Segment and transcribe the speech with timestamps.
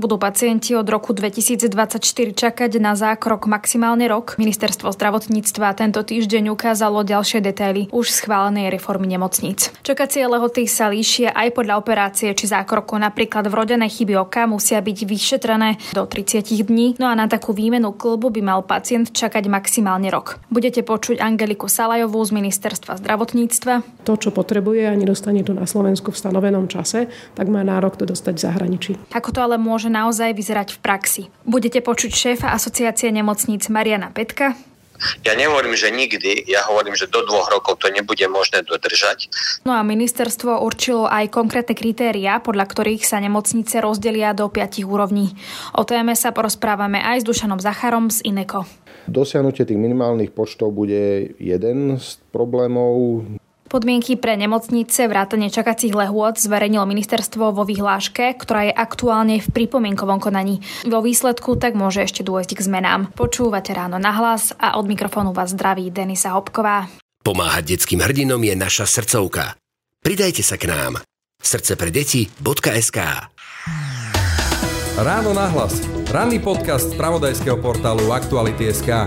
[0.00, 2.00] Budú pacienti od roku 2024
[2.32, 4.40] čakať na zákrok maximálne rok.
[4.40, 9.68] Ministerstvo zdravotníctva tento týždeň ukázalo ďalšie detaily už schválenej reformy nemocníc.
[9.84, 12.96] Čakacie lehoty sa líšia aj podľa operácie či zákroku.
[12.96, 17.92] Napríklad vrodené chyby oka musia byť vyšetrené do 30 dní, no a na takú výmenu
[17.92, 20.40] klubu by mal pacient čakať maximálne rok.
[20.48, 23.84] Budete počuť Angeliku Salajovú z Ministerstva zdravotníctva.
[24.08, 28.08] To, čo potrebuje a nedostane to na Slovensku v stanovenom čase, tak má nárok to
[28.08, 28.92] dostať v zahraničí.
[29.12, 31.22] Ako to ale môže naozaj vyzerať v praxi.
[31.42, 34.54] Budete počuť šéfa asociácie nemocníc Mariana Petka,
[35.24, 39.32] ja nehovorím, že nikdy, ja hovorím, že do dvoch rokov to nebude možné dodržať.
[39.64, 45.32] No a ministerstvo určilo aj konkrétne kritéria, podľa ktorých sa nemocnice rozdelia do piatich úrovní.
[45.72, 48.68] O téme sa porozprávame aj s Dušanom Zacharom z Ineko.
[49.08, 53.24] Dosiahnutie tých minimálnych počtov bude jeden z problémov.
[53.70, 60.18] Podmienky pre nemocnice vrátane čakacích lehôd zverejnilo ministerstvo vo vyhláške, ktorá je aktuálne v pripomienkovom
[60.18, 60.58] konaní.
[60.90, 63.14] Vo výsledku tak môže ešte dôjsť k zmenám.
[63.14, 66.90] Počúvate ráno na hlas a od mikrofónu vás zdraví Denisa Hopková.
[67.22, 69.54] Pomáhať detským hrdinom je naša srdcovka.
[70.02, 70.98] Pridajte sa k nám.
[71.38, 72.98] Srdce pre deti.sk
[74.98, 75.78] Ráno na hlas.
[76.10, 79.06] Ranný podcast z pravodajského portálu Aktuality.sk.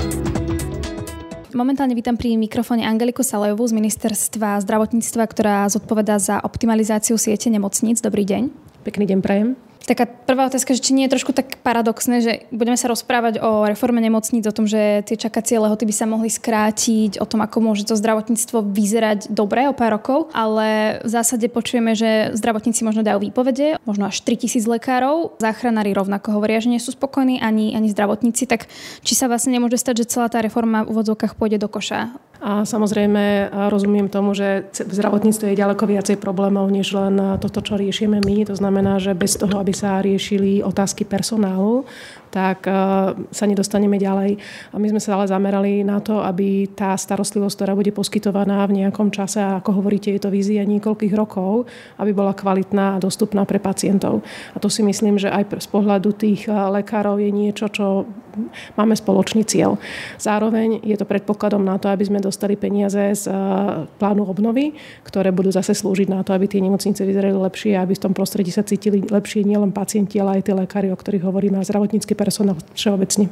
[1.54, 8.02] Momentálne vítam pri mikrofóne Angeliku Salejovú z Ministerstva zdravotníctva, ktorá zodpovedá za optimalizáciu siete nemocníc.
[8.02, 8.50] Dobrý deň.
[8.82, 9.54] Pekný deň prajem.
[9.84, 13.68] Taká prvá otázka, že či nie je trošku tak paradoxné, že budeme sa rozprávať o
[13.68, 17.60] reforme nemocníc, o tom, že tie čakacie lehoty by sa mohli skrátiť, o tom, ako
[17.60, 23.04] môže to zdravotníctvo vyzerať dobre o pár rokov, ale v zásade počujeme, že zdravotníci možno
[23.04, 27.92] dajú výpovede, možno až 3000 lekárov, záchranári rovnako hovoria, že nie sú spokojní ani, ani
[27.92, 28.72] zdravotníci, tak
[29.04, 32.16] či sa vlastne nemôže stať, že celá tá reforma v úvodzovkách pôjde do koša?
[32.44, 37.80] A samozrejme rozumiem tomu, že v zdravotníctve je ďaleko viacej problémov, než len toto, čo
[37.80, 38.52] riešime my.
[38.52, 41.88] To znamená, že bez toho, aby sa riešili otázky personálu,
[42.34, 42.74] tak e,
[43.30, 44.42] sa nedostaneme ďalej.
[44.74, 48.82] A my sme sa ale zamerali na to, aby tá starostlivosť, ktorá bude poskytovaná v
[48.82, 51.70] nejakom čase, a ako hovoríte, je to vízia niekoľkých rokov,
[52.02, 54.26] aby bola kvalitná a dostupná pre pacientov.
[54.52, 58.10] A to si myslím, že aj z pohľadu tých e, lekárov je niečo, čo
[58.74, 59.78] máme spoločný cieľ.
[60.18, 63.34] Zároveň je to predpokladom na to, aby sme dostali peniaze z e,
[64.02, 64.74] plánu obnovy,
[65.06, 68.14] ktoré budú zase slúžiť na to, aby tie nemocnice vyzerali lepšie a aby v tom
[68.18, 72.18] prostredí sa cítili lepšie nielen pacienti, ale aj tie lekári, o ktorých hovoríme, a zdravotnícky
[72.24, 73.28] personál všeobecne.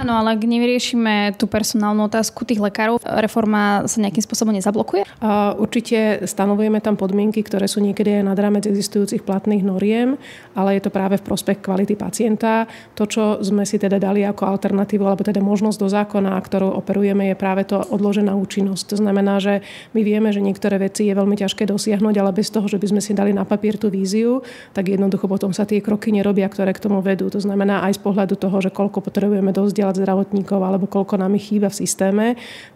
[0.00, 5.04] Áno, ale ak nevyriešime tú personálnu otázku tých lekárov, reforma sa nejakým spôsobom nezablokuje?
[5.20, 10.16] A určite stanovujeme tam podmienky, ktoré sú niekedy aj nad rámec existujúcich platných noriem,
[10.56, 12.64] ale je to práve v prospech kvality pacienta.
[12.96, 17.28] To, čo sme si teda dali ako alternatívu, alebo teda možnosť do zákona, ktorou operujeme,
[17.28, 18.96] je práve to odložená účinnosť.
[18.96, 19.60] To znamená, že
[19.92, 23.00] my vieme, že niektoré veci je veľmi ťažké dosiahnuť, ale bez toho, že by sme
[23.04, 24.40] si dali na papier tú víziu,
[24.72, 27.28] tak jednoducho potom sa tie kroky nerobia, ktoré k tomu vedú.
[27.28, 31.50] To znamená aj z pohľadu toho, že koľko potrebujeme dozdielať zdravotníkov alebo koľko nám ich
[31.50, 32.26] chýba v systéme,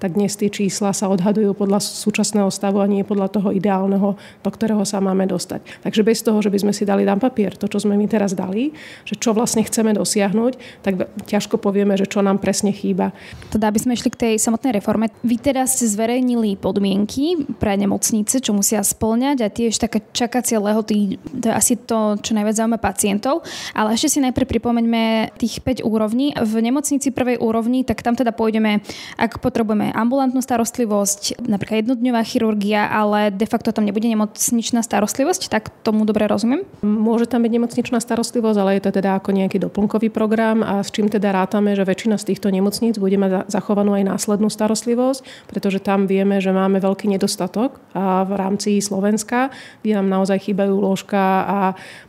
[0.02, 4.50] tak dnes tie čísla sa odhadujú podľa súčasného stavu a nie podľa toho ideálneho, do
[4.50, 5.84] ktorého sa máme dostať.
[5.84, 8.36] Takže bez toho, že by sme si dali na papier to, čo sme my teraz
[8.36, 8.76] dali,
[9.08, 13.16] že čo vlastne chceme dosiahnuť, tak ťažko povieme, že čo nám presne chýba.
[13.48, 18.44] Teda, aby sme išli k tej samotnej reforme, vy teraz ste zverejnili podmienky pre nemocnice,
[18.44, 22.78] čo musia splňať a tiež taká čakacia lehoty, to je asi to, čo najviac zaujíma
[22.80, 23.46] pacientov.
[23.72, 26.36] Ale ešte si najprv pripomeňme tých 5 úrovní.
[26.36, 28.84] V nemocnici prvej úrovni, tak tam teda pôjdeme,
[29.16, 35.72] ak potrebujeme ambulantnú starostlivosť, napríklad jednodňová chirurgia, ale de facto tam nebude nemocničná starostlivosť, tak
[35.80, 36.68] tomu dobre rozumiem?
[36.84, 40.92] Môže tam byť nemocničná starostlivosť, ale je to teda ako nejaký doplnkový program a s
[40.92, 45.78] čím teda rátame, že väčšina z týchto nemocníc bude mať zachovanú aj následnú starostlivosť, pretože
[45.78, 49.54] tam vieme, že máme veľký nedostatok a v rámci Slovenska,
[49.86, 51.58] kde nám naozaj chýbajú lôžka a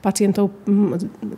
[0.01, 0.49] pacientov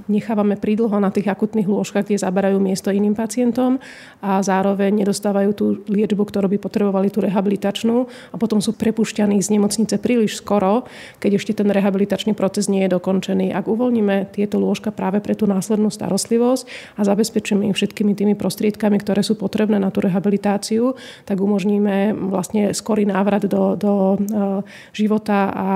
[0.07, 3.81] nechávame pridlho na tých akutných lôžkach, kde zaberajú miesto iným pacientom
[4.21, 9.57] a zároveň nedostávajú tú liečbu, ktorú by potrebovali, tú rehabilitačnú a potom sú prepušťaní z
[9.57, 10.85] nemocnice príliš skoro,
[11.17, 13.51] keď ešte ten rehabilitačný proces nie je dokončený.
[13.51, 19.01] Ak uvoľníme tieto lôžka práve pre tú následnú starostlivosť a zabezpečíme ich všetkými tými prostriedkami,
[19.01, 20.93] ktoré sú potrebné na tú rehabilitáciu,
[21.25, 24.17] tak umožníme vlastne skorý návrat do, do e,
[24.93, 25.67] života a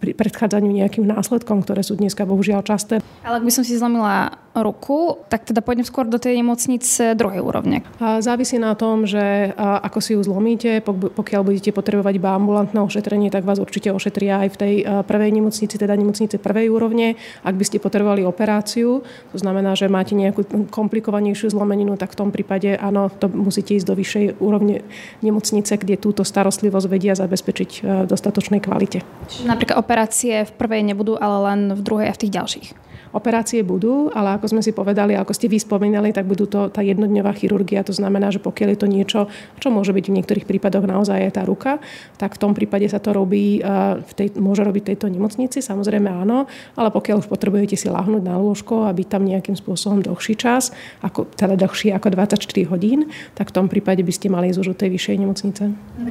[0.00, 3.04] pri predchádzaniu nejakým následkom, ktoré sú dneska bohužiaľ časté.
[3.26, 7.42] Ale ak by som si zlomila ruku, Tak teda pôjdem skôr do tej nemocnice druhej
[7.42, 7.82] úrovne.
[7.98, 13.42] Závisí na tom, že ako si ju zlomíte, pokiaľ budete potrebovať iba ambulantné ošetrenie, tak
[13.42, 14.74] vás určite ošetria aj v tej
[15.10, 17.18] prvej nemocnici, teda nemocnice prvej úrovne.
[17.42, 19.02] Ak by ste potrebovali operáciu,
[19.34, 23.86] to znamená, že máte nejakú komplikovanejšiu zlomeninu, tak v tom prípade áno, to musíte ísť
[23.90, 24.86] do vyššej úrovne
[25.26, 29.02] nemocnice, kde túto starostlivosť vedia zabezpečiť v dostatočnej kvalite.
[29.26, 32.68] Čiže napríklad operácie v prvej nebudú, ale len v druhej a v tých ďalších.
[33.10, 36.78] Operácie budú, ale ako sme si povedali, ako ste vy spomínali, tak budú to tá
[36.78, 37.82] jednodňová chirurgia.
[37.82, 39.20] To znamená, že pokiaľ je to niečo,
[39.58, 41.82] čo môže byť v niektorých prípadoch naozaj je tá ruka,
[42.22, 43.58] tak v tom prípade sa to robí,
[44.00, 46.46] v tej, môže robiť tejto nemocnici, samozrejme áno,
[46.78, 50.70] ale pokiaľ už potrebujete si lahnúť na lôžko a byť tam nejakým spôsobom dlhší čas,
[51.02, 54.68] ako, teda dlhší ako 24 hodín, tak v tom prípade by ste mali ísť už
[54.70, 55.62] do tej vyššej nemocnice.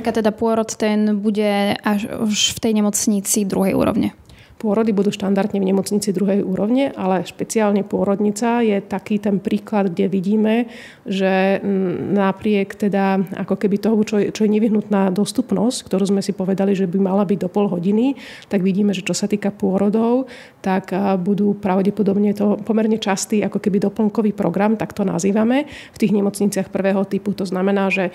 [0.04, 4.12] A teda pôrod ten bude až v tej nemocnici druhej úrovne.
[4.60, 10.12] Pôrody budú štandardne v nemocnici druhej úrovne, ale špeciálne pôrodnica je taký ten príklad, kde
[10.12, 10.68] vidíme,
[11.08, 11.64] že
[12.12, 16.76] napriek teda ako keby toho, čo je, čo je nevyhnutná dostupnosť, ktorú sme si povedali,
[16.76, 18.20] že by mala byť do pol hodiny,
[18.52, 20.28] tak vidíme, že čo sa týka pôrodov,
[20.60, 20.92] tak
[21.24, 26.68] budú pravdepodobne to pomerne častý ako keby doplnkový program, tak to nazývame, v tých nemocniciach
[26.68, 27.32] prvého typu.
[27.40, 28.12] To znamená, že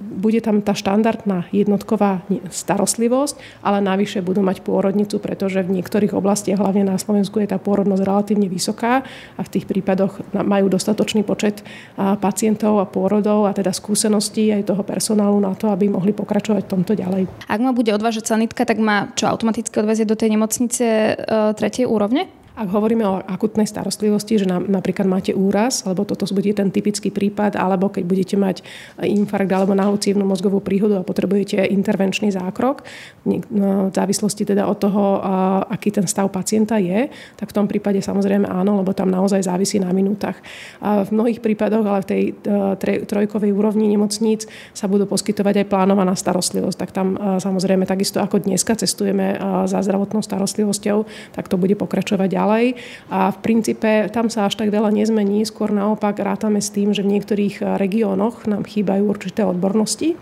[0.00, 6.14] bude tam tá štandardná jednotková starostlivosť, ale navyše budú mať pôrodnicu pre pretože v niektorých
[6.14, 9.02] oblastiach, hlavne na Slovensku, je tá pôrodnosť relatívne vysoká
[9.34, 11.66] a v tých prípadoch majú dostatočný počet
[11.98, 16.70] pacientov a pôrodov a teda skúseností aj toho personálu na to, aby mohli pokračovať v
[16.70, 17.26] tomto ďalej.
[17.50, 21.12] Ak ma bude odvážať sanitka, tak ma čo automaticky odvezie do tej nemocnice e,
[21.58, 22.30] tretej úrovne?
[22.54, 27.10] Ak hovoríme o akutnej starostlivosti, že na, napríklad máte úraz, alebo toto bude ten typický
[27.10, 28.62] prípad, alebo keď budete mať
[29.02, 32.86] infarkt alebo nahlucívnu mozgovú príhodu a potrebujete intervenčný zákrok,
[33.26, 35.18] no, v závislosti teda od toho,
[35.66, 39.82] aký ten stav pacienta je, tak v tom prípade samozrejme áno, lebo tam naozaj závisí
[39.82, 40.38] na minútach.
[40.78, 46.14] V mnohých prípadoch, ale v tej e, trojkovej úrovni nemocníc sa budú poskytovať aj plánovaná
[46.14, 46.78] starostlivosť.
[46.78, 51.02] Tak tam e, samozrejme takisto ako dneska cestujeme e, za zdravotnou starostlivosťou,
[51.34, 52.76] tak to bude pokračovať ďalej ďalej.
[53.08, 57.00] A v princípe tam sa až tak veľa nezmení, skôr naopak rátame s tým, že
[57.00, 60.20] v niektorých regiónoch nám chýbajú určité odbornosti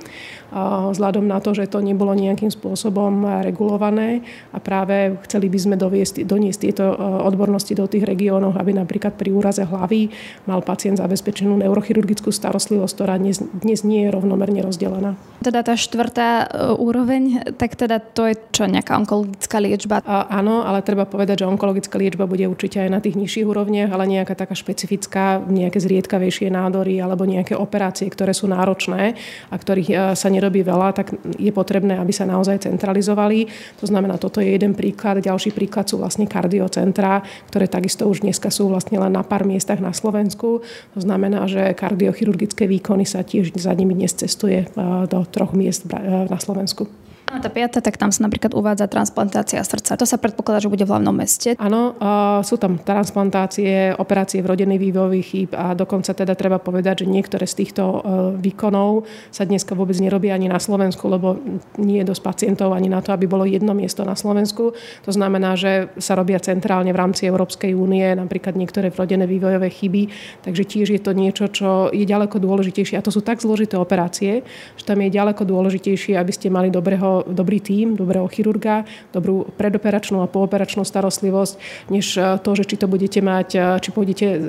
[0.53, 4.21] vzhľadom na to, že to nebolo nejakým spôsobom regulované
[4.53, 9.17] a práve chceli by sme doviesť, doniesť tieto e, odbornosti do tých regiónov, aby napríklad
[9.17, 10.13] pri úraze hlavy
[10.45, 15.17] mal pacient zabezpečenú neurochirurgickú starostlivosť, ktorá dnes, dnes nie je rovnomerne rozdelená.
[15.41, 20.05] Teda tá štvrtá e, úroveň, tak teda to je čo, nejaká onkologická liečba?
[20.05, 23.89] A, áno, ale treba povedať, že onkologická liečba bude určite aj na tých nižších úrovniach,
[23.89, 29.17] ale nejaká taká špecifická, nejaké zriedkavejšie nádory alebo nejaké operácie, ktoré sú náročné
[29.49, 33.47] a ktorých e, sa ne nerobí veľa, tak je potrebné, aby sa naozaj centralizovali.
[33.79, 35.23] To znamená, toto je jeden príklad.
[35.23, 39.79] Ďalší príklad sú vlastne kardiocentrá, ktoré takisto už dneska sú vlastne len na pár miestach
[39.79, 40.67] na Slovensku.
[40.67, 45.87] To znamená, že kardiochirurgické výkony sa tiež za nimi dnes cestuje eh, do troch miest
[45.87, 47.02] eh, na Slovensku.
[47.31, 49.97] A tá piata, tak tam sa napríklad uvádza transplantácia srdca.
[49.97, 51.57] To sa predpokladá, že bude v hlavnom meste.
[51.57, 51.97] Áno,
[52.45, 57.65] sú tam transplantácie, operácie vrodených vývojových chýb a dokonca teda treba povedať, že niektoré z
[57.65, 57.99] týchto e,
[58.37, 61.41] výkonov sa dneska vôbec nerobia ani na Slovensku, lebo
[61.81, 64.77] nie je dosť pacientov ani na to, aby bolo jedno miesto na Slovensku.
[65.09, 70.03] To znamená, že sa robia centrálne v rámci Európskej únie, napríklad niektoré vrodené vývojové chyby.
[70.45, 73.01] Takže tiež je to niečo, čo je ďaleko dôležitejšie.
[73.01, 74.45] A to sú tak zložité operácie,
[74.77, 80.25] že tam je ďaleko dôležitejšie, aby ste mali dobrého dobrý tím, dobrého chirurga, dobrú predoperačnú
[80.25, 81.55] a pooperačnú starostlivosť,
[81.93, 84.41] než eh, to, že či to budete mať, eh, či pôjdete eh,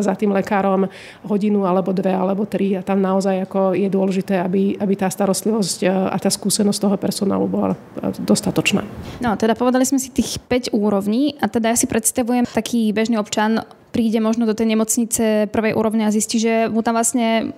[0.00, 0.88] za tým lekárom
[1.28, 5.78] hodinu alebo dve alebo tri a tam naozaj ako je dôležité, aby, aby tá starostlivosť
[5.86, 7.76] a tá skúsenosť toho personálu bola
[8.24, 8.86] dostatočná.
[9.20, 13.20] No, teda povedali sme si tých 5 úrovní a teda ja si predstavujem taký bežný
[13.20, 17.56] občan príde možno do tej nemocnice prvej úrovne a zistí, že mu tam vlastne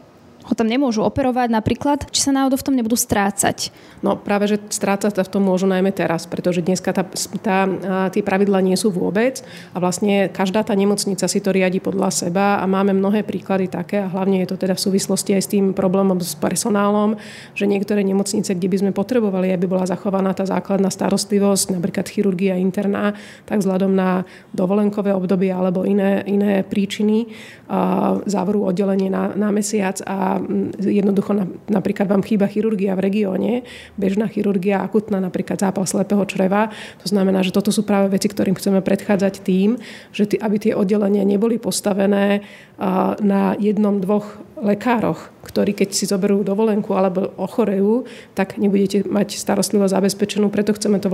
[0.49, 3.69] ho tam nemôžu operovať napríklad, či sa náhodou v tom nebudú strácať?
[4.01, 7.05] No práve, že strácať sa v tom môžu najmä teraz, pretože dneska tá,
[7.45, 7.59] tá,
[8.09, 12.59] tie pravidla nie sú vôbec a vlastne každá tá nemocnica si to riadi podľa seba
[12.59, 15.77] a máme mnohé príklady také a hlavne je to teda v súvislosti aj s tým
[15.77, 17.21] problémom s personálom,
[17.53, 22.57] že niektoré nemocnice, kde by sme potrebovali, aby bola zachovaná tá základná starostlivosť, napríklad chirurgia
[22.57, 23.13] interná,
[23.45, 24.25] tak vzhľadom na
[24.57, 27.29] dovolenkové obdobie alebo iné, iné príčiny
[28.25, 30.38] závoru oddelenie na, na mesiac a
[30.81, 31.35] jednoducho
[31.69, 33.53] napríklad vám chýba chirurgia v regióne,
[33.95, 36.73] bežná chirurgia, akutná, napríklad zápal slepého čreva.
[37.03, 39.79] To znamená, že toto sú práve veci, ktorým chceme predchádzať tým,
[40.11, 42.43] že aby tie oddelenia neboli postavené
[43.23, 48.05] na jednom, dvoch lekároch, ktorí keď si zoberú dovolenku alebo ochorejú,
[48.37, 50.53] tak nebudete mať starostlivosť zabezpečenú.
[50.53, 51.09] Preto chceme to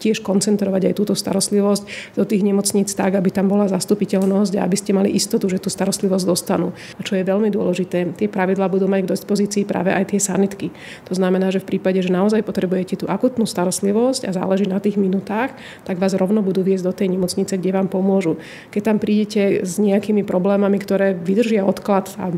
[0.00, 4.76] tiež koncentrovať aj túto starostlivosť do tých nemocníc tak, aby tam bola zastupiteľnosť a aby
[4.78, 6.72] ste mali istotu, že tú starostlivosť dostanú.
[6.96, 10.70] A čo je veľmi dôležité, tie pravidlá budú mať k dispozícii práve aj tie sanitky.
[11.10, 14.96] To znamená, že v prípade, že naozaj potrebujete tú akutnú starostlivosť a záleží na tých
[14.96, 15.52] minútach,
[15.84, 18.40] tak vás rovno budú viesť do tej nemocnice, kde vám pomôžu.
[18.70, 22.30] Keď tam prídete s nejakými problémami, ktoré vydržia odklad a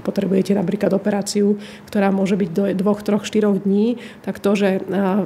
[0.00, 4.82] potrebujete napríklad operáciu, ktorá môže byť do dvoch, troch, štyroch dní, tak to, že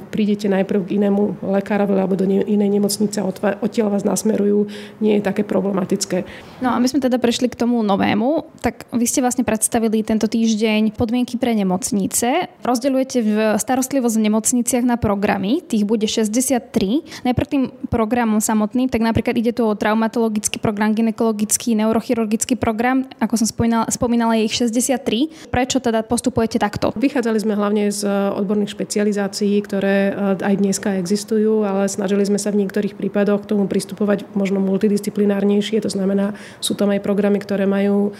[0.09, 3.27] prídete najprv k inému lekárovi alebo do inej nemocnice a
[3.61, 4.67] odtiaľ vás nasmerujú,
[4.99, 6.25] nie je také problematické.
[6.61, 8.59] No a my sme teda prešli k tomu novému.
[8.63, 12.49] Tak vy ste vlastne predstavili tento týždeň podmienky pre nemocnice.
[12.63, 17.23] Rozdeľujete v starostlivosť v nemocniciach na programy, tých bude 63.
[17.27, 23.43] Najprv tým programom samotným, tak napríklad ide tu o traumatologický program, ginekologický, neurochirurgický program, ako
[23.43, 25.49] som spomínala, spomínala je ich 63.
[25.51, 26.91] Prečo teda postupujete takto?
[26.95, 32.39] Vychádzali sme hlavne z eh, odborných špecializácií, ktoré eh, aj dneska existujú, ale snažili sme
[32.39, 35.83] sa v niektorých prípadoch k tomu pristupovať možno multidisciplinárnejšie.
[35.83, 38.15] To znamená, sú tam aj programy, ktoré majú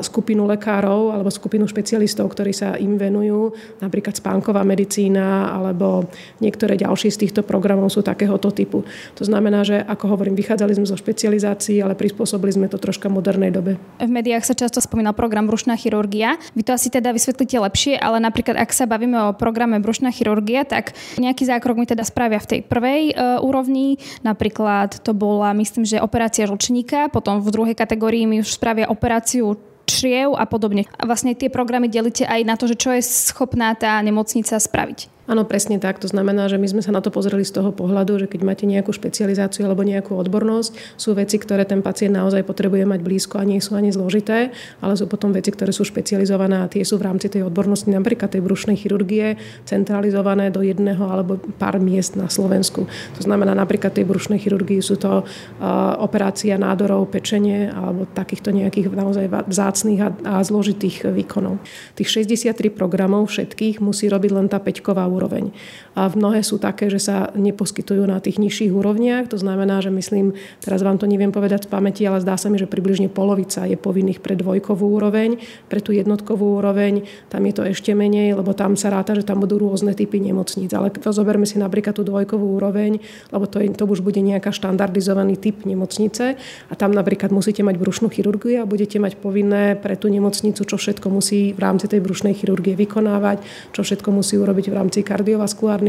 [0.00, 6.08] skupinu lekárov alebo skupinu špecialistov, ktorí sa im venujú, napríklad spánková medicína alebo
[6.40, 8.82] niektoré ďalšie z týchto programov sú takéhoto typu.
[9.20, 13.52] To znamená, že ako hovorím, vychádzali sme zo špecializácií, ale prispôsobili sme to troška modernej
[13.54, 13.76] dobe.
[14.00, 16.40] V médiách sa často spomínal program brušná chirurgia.
[16.56, 20.64] Vy to asi teda vysvetlíte lepšie, ale napríklad ak sa bavíme o programe brušná chirurgia,
[20.64, 23.14] tak nejaký zákrok mi teda spravia v tej prvej e,
[23.44, 24.00] úrovni.
[24.24, 29.59] Napríklad to bola, myslím, že operácia žlčníka, potom v druhej kategórii mi už spravia operáciu
[29.90, 30.86] čriev a podobne.
[30.94, 35.19] A vlastne tie programy delíte aj na to, že čo je schopná tá nemocnica spraviť.
[35.30, 36.02] Áno, presne tak.
[36.02, 38.66] To znamená, že my sme sa na to pozreli z toho pohľadu, že keď máte
[38.66, 43.46] nejakú špecializáciu alebo nejakú odbornosť, sú veci, ktoré ten pacient naozaj potrebuje mať blízko a
[43.46, 44.50] nie sú ani zložité,
[44.82, 48.34] ale sú potom veci, ktoré sú špecializované a tie sú v rámci tej odbornosti, napríklad
[48.34, 49.38] tej brušnej chirurgie,
[49.70, 52.90] centralizované do jedného alebo pár miest na Slovensku.
[52.90, 58.90] To znamená, napríklad tej brušnej chirurgii sú to uh, operácia nádorov, pečenie alebo takýchto nejakých
[58.90, 61.62] naozaj vzácných a zložitých výkonov.
[61.94, 65.52] Tých 63 programov všetkých musí robiť len tá peťková úroveň.
[65.98, 69.26] A mnohé sú také, že sa neposkytujú na tých nižších úrovniach.
[69.34, 72.62] To znamená, že myslím, teraz vám to neviem povedať z pamäti, ale zdá sa mi,
[72.62, 77.04] že približne polovica je povinných pre dvojkovú úroveň, pre tú jednotkovú úroveň.
[77.26, 80.70] Tam je to ešte menej, lebo tam sa ráta, že tam budú rôzne typy nemocníc.
[80.70, 83.02] Ale zoberme si napríklad tú dvojkovú úroveň,
[83.34, 86.38] lebo to, je, to už bude nejaká štandardizovaný typ nemocnice
[86.70, 90.76] a tam napríklad musíte mať brušnú chirurgiu a budete mať povinné pre tú nemocnicu, čo
[90.78, 93.42] všetko musí v rámci tej brušnej chirurgie vykonávať,
[93.74, 94.98] čo všetko musí urobiť v rámci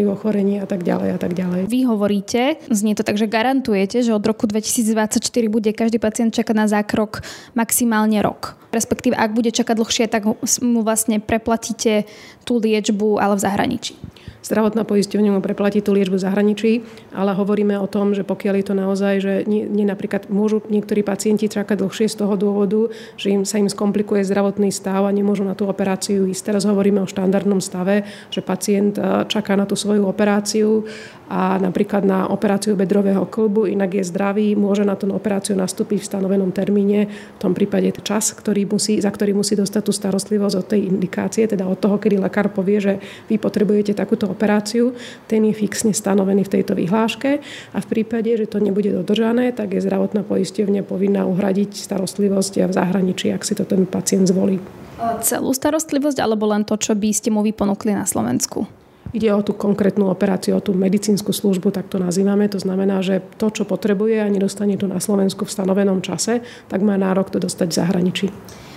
[0.02, 1.62] kardiovaskulárnych ochorení a tak ďalej a tak ďalej.
[1.70, 6.56] Vy hovoríte, znie to tak, že garantujete, že od roku 2024 bude každý pacient čakať
[6.56, 7.22] na zákrok
[7.54, 8.58] maximálne rok.
[8.72, 10.24] Respektíve, ak bude čakať dlhšie, tak
[10.64, 12.08] mu vlastne preplatíte
[12.48, 13.94] tú liečbu, ale v zahraničí
[14.42, 16.72] zdravotná poisťovňa mu preplatí tú liečbu v zahraničí,
[17.14, 21.06] ale hovoríme o tom, že pokiaľ je to naozaj, že nie, nie napríklad môžu niektorí
[21.06, 25.46] pacienti čakať dlhšie z toho dôvodu, že im sa im skomplikuje zdravotný stav a nemôžu
[25.46, 26.54] na tú operáciu ísť.
[26.54, 30.84] Teraz hovoríme o štandardnom stave, že pacient e, čaká na tú svoju operáciu
[31.32, 36.10] a napríklad na operáciu bedrového klbu, inak je zdravý, môže na tú operáciu nastúpiť v
[36.12, 40.68] stanovenom termíne, v tom prípade čas, ktorý musí, za ktorý musí dostať tú starostlivosť od
[40.68, 42.94] tej indikácie, teda od toho, kedy lekár povie, že
[43.32, 44.96] vy potrebujete takúto operáciu,
[45.28, 47.44] ten je fixne stanovený v tejto vyhláške
[47.76, 52.74] a v prípade, že to nebude dodržané, tak je zdravotná poisťovňa povinná uhradiť starostlivosť v
[52.74, 54.64] zahraničí, ak si to ten pacient zvolí.
[55.26, 58.70] Celú starostlivosť alebo len to, čo by ste mu vyponúkli na Slovensku?
[59.12, 62.48] Ide o tú konkrétnu operáciu, o tú medicínsku službu, tak to nazývame.
[62.48, 66.40] To znamená, že to, čo potrebuje a nedostane to na Slovensku v stanovenom čase,
[66.72, 68.28] tak má nárok to dostať v zahraničí.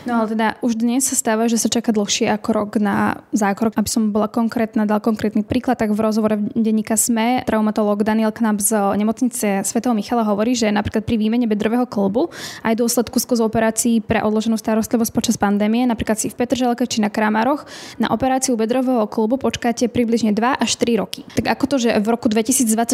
[0.04, 3.72] No ale teda už dnes sa stáva, že sa čaká dlhšie ako rok na zákrok.
[3.72, 8.60] Aby som bola konkrétna, dal konkrétny príklad, tak v rozhovore denníka SME traumatolog Daniel Knap
[8.60, 12.28] z nemocnice svätého Michala hovorí, že napríklad pri výmene bedrového kolbu
[12.60, 17.08] aj dôsledku skôz operácií pre odloženú starostlivosť počas pandémie, napríklad si v Petrželke či na
[17.08, 17.64] Kramároch,
[17.96, 21.24] na operáciu bedrového kolbu počkáte približne 2 až 3 roky.
[21.32, 22.92] Tak ako to, že v roku 2024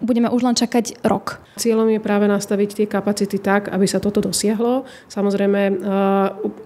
[0.00, 1.44] budeme už len čakať rok?
[1.60, 4.88] Cieľom je práve nastaviť tie kapacity tak, aby sa toto dosiahlo.
[5.12, 5.84] Samozrejme,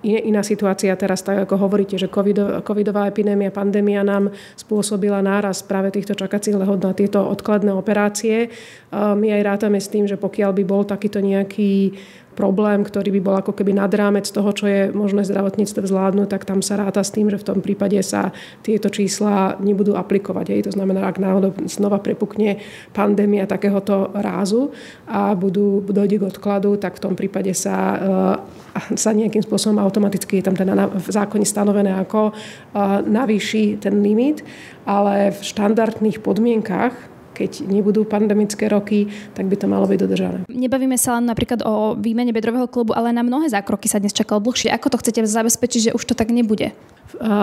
[0.01, 5.63] je iná situácia teraz, tak ako hovoríte, že COVID, covidová epidémia, pandémia nám spôsobila náraz
[5.63, 8.49] práve týchto čakacích lehod na tieto odkladné operácie.
[8.93, 11.95] My aj rátame s tým, že pokiaľ by bol takýto nejaký
[12.41, 16.49] problém, ktorý by bol ako keby nad rámec toho, čo je možné zdravotníctve zvládnuť, tak
[16.49, 18.33] tam sa ráta s tým, že v tom prípade sa
[18.65, 20.57] tieto čísla nebudú aplikovať.
[20.57, 20.73] Hej.
[20.73, 22.65] To znamená, ak náhodou znova prepukne
[22.97, 24.73] pandémia takéhoto rázu
[25.05, 30.41] a budú, dojde k odkladu, tak v tom prípade sa, eh, sa nejakým spôsobom automaticky
[30.41, 34.41] je tam teda v zákone stanovené, ako eh, navýši ten limit,
[34.89, 37.10] ale v štandardných podmienkach
[37.41, 40.39] keď nebudú pandemické roky, tak by to malo byť dodržané.
[40.53, 44.45] Nebavíme sa len napríklad o výmene bedrového klubu, ale na mnohé zákroky sa dnes čakalo
[44.45, 44.69] dlhšie.
[44.69, 46.77] Ako to chcete zabezpečiť, že už to tak nebude?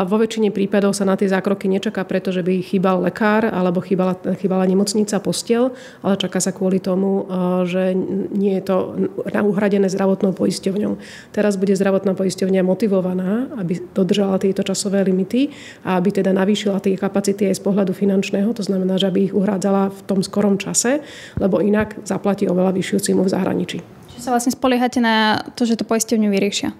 [0.08, 4.64] Vo väčšine prípadov sa na tie zákroky nečaká, pretože by chýbal lekár alebo chýbala, chýbala
[4.64, 7.28] nemocnica, postel, ale čaká sa kvôli tomu,
[7.68, 7.92] že
[8.32, 8.96] nie je to
[9.28, 10.96] uhradené zdravotnou poisťovňou.
[11.36, 15.52] Teraz bude zdravotná poisťovňa motivovaná, aby dodržala tieto časové limity
[15.84, 19.36] a aby teda navýšila tie kapacity aj z pohľadu finančného, to znamená, že aby ich
[19.36, 21.02] uhrádzala v tom skorom čase,
[21.42, 23.78] lebo inak zaplatí oveľa vyššiu cimu v zahraničí.
[24.14, 26.72] Čiže sa vlastne spoliehate na to, že to poisťovňu vyriešia?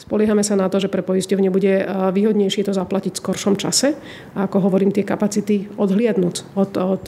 [0.00, 3.94] Spoliehame sa na to, že pre poisťovne bude výhodnejšie to zaplatiť v skoršom čase.
[4.34, 7.04] A ako hovorím, tie kapacity odhliadnúť od, od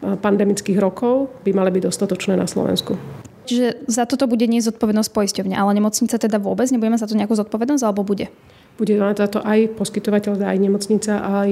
[0.00, 2.96] pandemických rokov by mali byť dostatočné na Slovensku.
[3.44, 6.72] Čiže za toto bude nie zodpovednosť poisťovňa, ale nemocnica teda vôbec?
[6.72, 8.32] Nebudeme za to nejakú zodpovednosť alebo bude?
[8.74, 11.50] Bude mať za to aj poskytovateľ, aj nemocnica, aj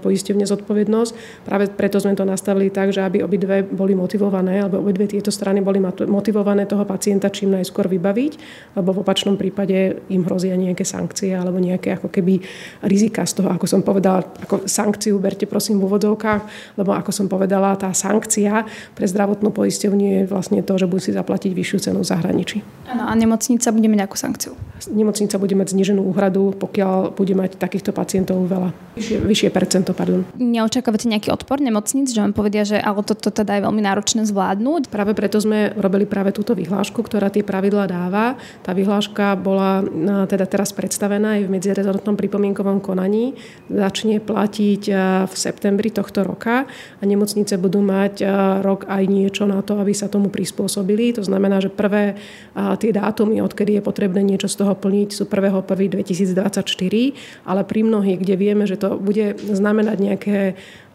[0.00, 1.12] poisťovne zodpovednosť.
[1.44, 5.60] Práve preto sme to nastavili tak, že aby obidve boli motivované, alebo obidve tieto strany
[5.60, 8.32] boli motivované toho pacienta čím najskôr vybaviť,
[8.72, 12.40] lebo v opačnom prípade im hrozia nejaké sankcie alebo nejaké ako keby
[12.88, 16.42] rizika z toho, ako som povedala, ako sankciu berte prosím v úvodzovkách,
[16.80, 18.64] lebo ako som povedala, tá sankcia
[18.96, 22.58] pre zdravotnú poisťovňu je vlastne to, že musí zaplatiť vyššiu cenu v zahraničí.
[22.88, 24.52] Áno, a nemocnica bude mať nejakú sankciu?
[24.88, 29.90] Nemocnica bude mať zniženú úhradu pokiaľ bude mať takýchto pacientov veľa, vyššie, vyššie percento.
[29.96, 30.22] Pardon.
[30.36, 34.28] Neočakávate nejaký odpor nemocnic, že vám povedia, že ale toto to teda je veľmi náročné
[34.28, 34.92] zvládnuť?
[34.92, 38.36] Práve preto sme robili práve túto vyhlášku, ktorá tie pravidlá dáva.
[38.60, 39.80] Tá vyhláška bola
[40.28, 43.32] teda teraz predstavená aj v medzirezortnom pripomienkovom konaní.
[43.72, 44.82] Začne platiť
[45.24, 46.68] v septembri tohto roka
[47.00, 48.20] a nemocnice budú mať
[48.60, 51.16] rok aj niečo na to, aby sa tomu prispôsobili.
[51.16, 52.20] To znamená, že prvé
[52.52, 58.20] tie dátumy, odkedy je potrebné niečo z toho plniť, sú 1.1.2020 2024, ale pri mnohých,
[58.20, 60.38] kde vieme, že to bude znamenať nejaké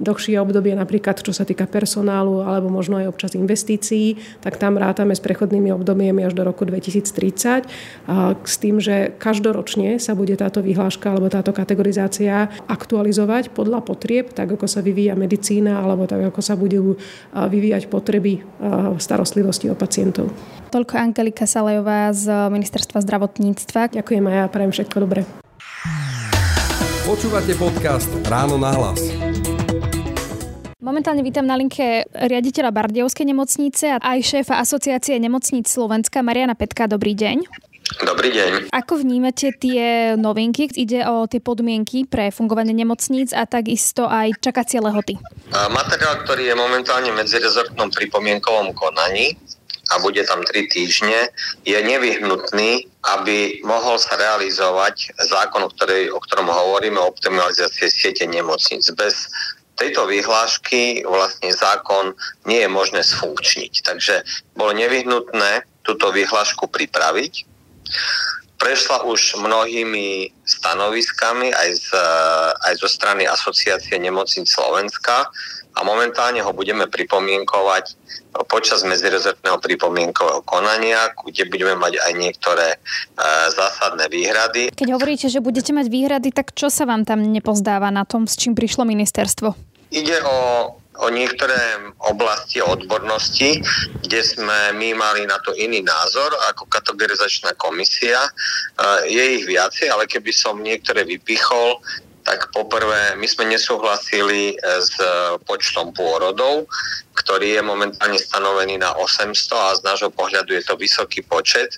[0.02, 5.14] dlhšie obdobie, napríklad čo sa týka personálu alebo možno aj občas investícií, tak tam rátame
[5.14, 7.70] s prechodnými obdobiami až do roku 2030
[8.10, 14.34] a s tým, že každoročne sa bude táto vyhláška alebo táto kategorizácia aktualizovať podľa potrieb,
[14.34, 16.98] tak ako sa vyvíja medicína alebo tak ako sa budú
[17.34, 18.42] vyvíjať potreby
[18.98, 20.34] starostlivosti o pacientov.
[20.74, 23.94] Toľko Angelika Salejová z Ministerstva zdravotníctva.
[23.94, 25.22] Ďakujem a ja prajem všetko dobré.
[27.02, 29.02] Počúvate podcast Ráno na hlas.
[30.78, 36.86] Momentálne vítam na linke riaditeľa Bardiovskej nemocnice a aj šéfa Asociácie nemocníc Slovenska Mariana Petka.
[36.86, 37.42] Dobrý deň.
[38.06, 38.70] Dobrý deň.
[38.70, 40.70] Ako vnímate tie novinky?
[40.70, 45.18] Ide o tie podmienky pre fungovanie nemocníc a takisto aj čakacie lehoty.
[45.50, 49.34] Materiál, ktorý je momentálne v medzirezortnom pripomienkovom konaní,
[49.92, 51.28] a bude tam 3 týždne,
[51.68, 52.88] je nevyhnutný,
[53.20, 58.88] aby mohol sa realizovať zákon, o, ktorej, o ktorom hovoríme, o optimalizácie siete nemocnic.
[58.96, 59.28] Bez
[59.76, 62.14] tejto vyhlášky vlastne zákon
[62.46, 63.82] nie je možné sfunkčniť.
[63.82, 64.22] Takže
[64.54, 67.50] bolo nevyhnutné túto vyhlášku pripraviť.
[68.62, 71.90] Prešla už mnohými stanoviskami aj, z,
[72.70, 75.34] aj zo strany Asociácie nemocníc Slovenska
[75.72, 77.96] a momentálne ho budeme pripomienkovať
[78.48, 82.78] počas medzirezortného pripomienkového konania, kde budeme mať aj niektoré e,
[83.52, 84.72] zásadné výhrady.
[84.72, 88.40] Keď hovoríte, že budete mať výhrady, tak čo sa vám tam nepozdáva na tom, s
[88.40, 89.56] čím prišlo ministerstvo?
[89.92, 90.40] Ide o,
[91.04, 93.60] o niektoré oblasti odbornosti,
[94.00, 98.20] kde sme my mali na to iný názor ako kategorizačná komisia.
[98.28, 98.32] E,
[99.12, 101.84] je ich viacej, ale keby som niektoré vypichol,
[102.22, 104.94] tak poprvé my sme nesúhlasili s
[105.46, 106.70] počtom pôrodov
[107.12, 111.76] ktorý je momentálne stanovený na 800 a z nášho pohľadu je to vysoký počet.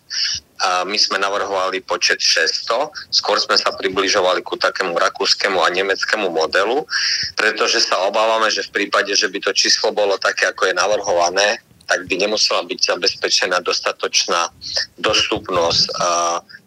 [0.63, 6.31] A my sme navrhovali počet 600, skôr sme sa približovali ku takému rakúskému a nemeckému
[6.31, 6.87] modelu,
[7.35, 11.59] pretože sa obávame, že v prípade, že by to číslo bolo také, ako je navrhované,
[11.83, 14.47] tak by nemusela byť zabezpečená dostatočná
[14.95, 15.91] dostupnosť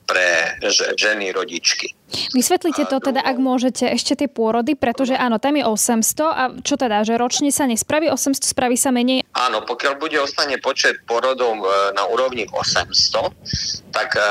[0.07, 0.57] pre
[0.95, 1.93] ženy rodičky.
[2.33, 6.79] Vysvetlite to teda, ak môžete, ešte tie pôrody, pretože áno, tam je 800 a čo
[6.79, 9.27] teda, že ročne sa nespraví 800, spraví sa menej?
[9.35, 11.67] Áno, pokiaľ bude ostane počet pôrodov e,
[11.99, 14.23] na úrovni 800, tak e,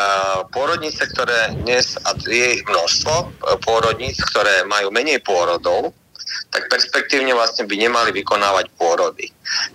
[0.55, 3.27] pôrodnice, ktoré dnes, a je ich množstvo, e,
[3.59, 5.91] pôrodníc, ktoré majú menej pôrodov,
[6.49, 9.29] tak perspektívne vlastne by nemali vykonávať pôrody.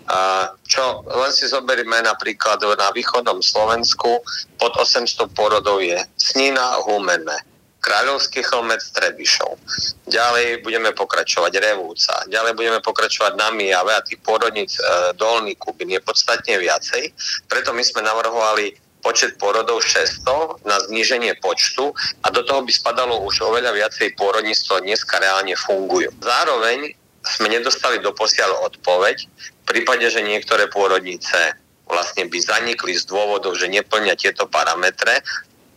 [0.09, 4.23] A čo len si zoberieme napríklad na východnom Slovensku,
[4.55, 7.43] pod 800 pôrodov je Snina, Humenné,
[7.83, 9.59] Kráľovský chlmec Trebišov.
[10.07, 12.23] Ďalej budeme pokračovať Revúca.
[12.31, 17.11] Ďalej budeme pokračovať na Mijave a tých pôrodníc e, Dolný Kubin je podstatne viacej.
[17.49, 21.89] Preto my sme navrhovali počet porodov 600 na zníženie počtu
[22.21, 26.13] a do toho by spadalo už oveľa viacej pôrodníctvo dneska reálne fungujú.
[26.21, 31.55] Zároveň sme nedostali do posiaľ odpoveď v prípade, že niektoré pôrodnice
[31.91, 35.21] vlastne by zanikli z dôvodov, že neplňa tieto parametre,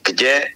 [0.03, 0.47] kde e,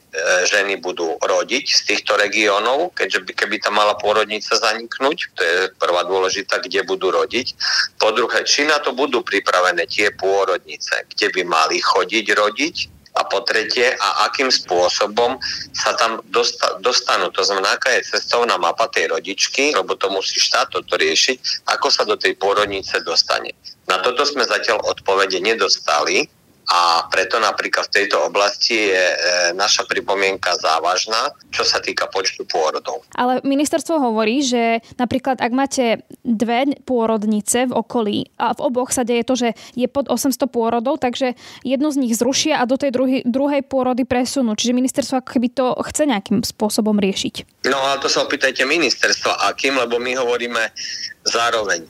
[0.43, 5.58] ženy budú rodiť z týchto regiónov, keďže by, keby tam mala pôrodnica zaniknúť, to je
[5.80, 7.56] prvá dôležitá, kde budú rodiť.
[7.95, 12.76] Po druhé, či na to budú pripravené tie pôrodnice, kde by mali chodiť rodiť,
[13.17, 15.41] a po tretie, a akým spôsobom
[15.73, 17.34] sa tam dosta, dostanú.
[17.34, 21.88] To znamená, aká je cestovná mapa tej rodičky, lebo to musí štát toto riešiť, ako
[21.89, 23.58] sa do tej pôrodnice dostane.
[23.89, 26.30] Na toto sme zatiaľ odpovede nedostali
[26.67, 29.15] a preto napríklad v tejto oblasti je e,
[29.56, 33.08] naša pripomienka závažná, čo sa týka počtu pôrodov.
[33.15, 39.08] Ale ministerstvo hovorí, že napríklad ak máte dve pôrodnice v okolí a v oboch sa
[39.08, 39.49] deje to, že
[39.80, 44.03] je pod 800 pôrodov, takže jednu z nich zrušia a do tej druhej, druhej pôrody
[44.03, 44.60] presunú.
[44.60, 47.63] Čiže ministerstvo ako keby to chce nejakým spôsobom riešiť.
[47.71, 50.75] No ale to sa opýtajte ministerstva akým, lebo my hovoríme
[51.23, 51.88] zároveň.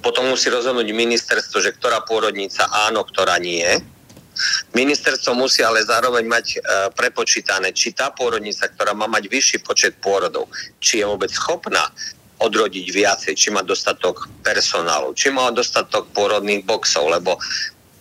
[0.00, 3.64] Potom musí rozhodnúť ministerstvo, že ktorá pôrodnica áno, ktorá nie
[4.74, 6.56] Ministerstvo musí ale zároveň mať e,
[6.94, 10.50] prepočítané, či tá pôrodnica, ktorá má mať vyšší počet pôrodov,
[10.82, 11.90] či je vôbec schopná
[12.42, 17.38] odrodiť viacej, či má dostatok personálu, či má dostatok pôrodných boxov, lebo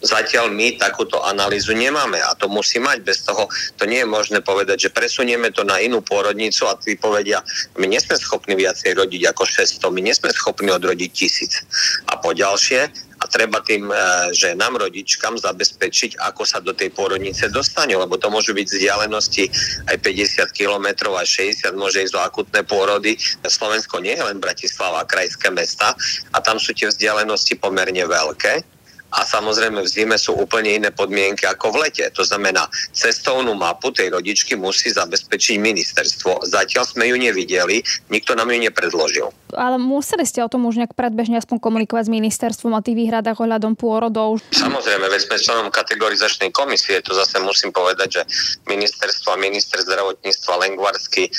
[0.03, 3.07] Zatiaľ my takúto analýzu nemáme a to musí mať.
[3.07, 3.47] Bez toho
[3.79, 7.39] to nie je možné povedať, že presunieme to na inú pôrodnicu a tí povedia,
[7.79, 11.63] my nie sme schopní viacej rodiť ako 600, my nie sme schopní odrodiť tisíc.
[12.11, 12.91] A po ďalšie,
[13.23, 13.95] a treba tým e,
[14.35, 19.47] ženám, rodičkám zabezpečiť, ako sa do tej pôrodnice dostane, lebo to môžu byť vzdialenosti
[19.87, 23.15] aj 50 km a 60, môže ísť do akutné pôrody.
[23.47, 25.95] Slovensko nie je len Bratislava, krajské mesta
[26.35, 28.82] a tam sú tie vzdialenosti pomerne veľké
[29.13, 32.05] a samozrejme v zime sú úplne iné podmienky ako v lete.
[32.17, 36.49] To znamená, cestovnú mapu tej rodičky musí zabezpečiť ministerstvo.
[36.49, 39.27] Zatiaľ sme ju nevideli, nikto nám ju nepredložil.
[39.53, 43.37] Ale museli ste o tom už nejak predbežne aspoň komunikovať s ministerstvom o tých výhradách
[43.37, 44.41] ohľadom pôrodov?
[44.49, 48.21] Samozrejme, veď sme členom kategorizačnej komisie, to zase musím povedať, že
[48.65, 51.29] ministerstvo a minister zdravotníctva Lengvarsky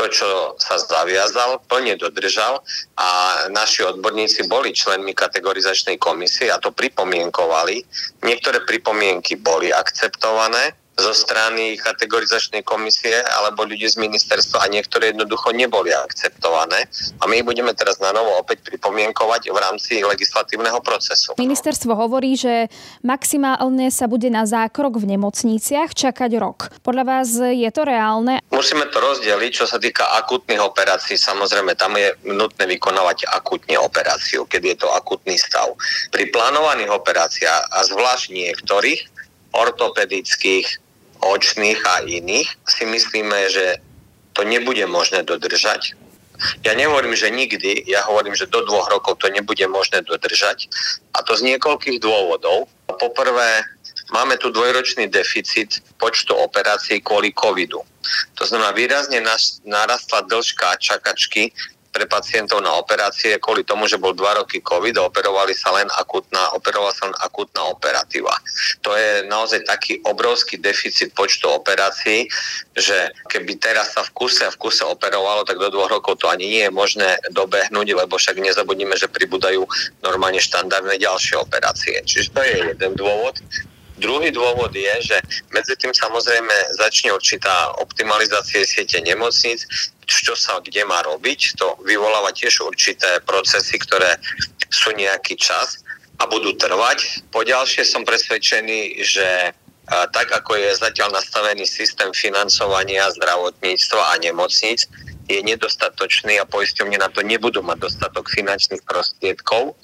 [0.00, 2.64] to, čo sa zaviazal, plne dodržal
[2.96, 3.08] a
[3.52, 7.84] naši odborníci boli členmi kategorizačnej komisie a to pripomienkovali.
[8.24, 15.54] Niektoré pripomienky boli akceptované, zo strany kategorizačnej komisie alebo ľudí z ministerstva a niektoré jednoducho
[15.56, 16.86] neboli akceptované.
[17.22, 21.38] A my ich budeme teraz na novo opäť pripomienkovať v rámci legislatívneho procesu.
[21.40, 22.68] Ministerstvo hovorí, že
[23.00, 26.68] maximálne sa bude na zákrok v nemocniciach čakať rok.
[26.84, 28.44] Podľa vás je to reálne?
[28.52, 31.16] Musíme to rozdeliť, čo sa týka akutných operácií.
[31.16, 35.72] Samozrejme, tam je nutné vykonávať akutne operáciu, keď je to akutný stav.
[36.12, 39.19] Pri plánovaných operáciách a zvlášť niektorých
[39.52, 40.66] ortopedických,
[41.20, 43.78] očných a iných, si myslíme, že
[44.32, 45.94] to nebude možné dodržať.
[46.64, 50.72] Ja nehovorím, že nikdy, ja hovorím, že do dvoch rokov to nebude možné dodržať.
[51.12, 52.64] A to z niekoľkých dôvodov.
[52.88, 53.60] Poprvé,
[54.08, 57.84] máme tu dvojročný deficit počtu operácií kvôli covidu.
[58.40, 59.20] To znamená, výrazne
[59.68, 61.52] narastla dĺžka čakačky
[61.90, 65.90] pre pacientov na operácie kvôli tomu, že bol dva roky COVID a operovali sa len
[65.98, 68.32] akutná, operovala sa len akutná operatíva.
[68.86, 72.30] To je naozaj taký obrovský deficit počtu operácií,
[72.78, 76.30] že keby teraz sa v kuse a v kuse operovalo, tak do dvoch rokov to
[76.30, 79.66] ani nie je možné dobehnúť, lebo však nezabudnime, že pribúdajú
[80.06, 81.98] normálne štandardné ďalšie operácie.
[82.06, 83.34] Čiže to je jeden dôvod.
[84.00, 85.16] Druhý dôvod je, že
[85.52, 89.68] medzi tým samozrejme začne určitá optimalizácia siete nemocníc,
[90.08, 91.60] čo sa kde má robiť.
[91.60, 94.16] To vyvoláva tiež určité procesy, ktoré
[94.72, 95.84] sú nejaký čas
[96.16, 97.28] a budú trvať.
[97.28, 99.52] Po ďalšie som presvedčený, že
[99.90, 104.86] tak ako je zatiaľ nastavený systém financovania zdravotníctva a nemocníc,
[105.30, 109.78] je nedostatočný a poisťovne na to nebudú mať dostatok finančných prostriedkov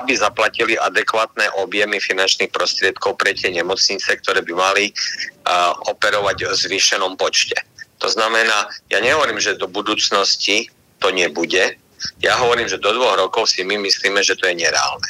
[0.00, 6.54] aby zaplatili adekvátne objemy finančných prostriedkov pre tie nemocnice, ktoré by mali uh, operovať v
[6.54, 7.58] zvýšenom počte.
[8.00, 10.66] To znamená, ja nehovorím, že do budúcnosti
[10.98, 11.78] to nebude.
[12.18, 15.06] Ja hovorím, že do dvoch rokov si my myslíme, že to je nereálne.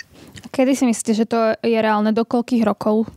[0.52, 2.12] Kedy si myslíte, že to je reálne?
[2.12, 3.08] Do koľkých rokov?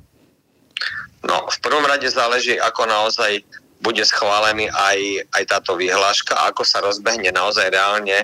[1.28, 3.44] No, v prvom rade záleží, ako naozaj
[3.84, 8.24] bude schválený aj, aj táto vyhláška, ako sa rozbehne naozaj reálne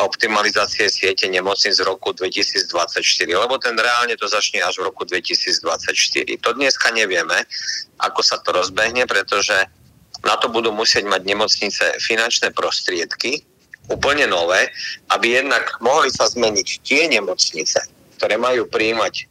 [0.00, 2.64] optimalizácie siete nemocníc z roku 2024,
[3.28, 5.64] lebo ten reálne to začne až v roku 2024.
[6.40, 7.44] To dneska nevieme,
[8.00, 9.54] ako sa to rozbehne, pretože
[10.22, 13.44] na to budú musieť mať nemocnice finančné prostriedky,
[13.90, 14.70] úplne nové,
[15.10, 17.82] aby jednak mohli sa zmeniť tie nemocnice,
[18.16, 19.26] ktoré majú príjmať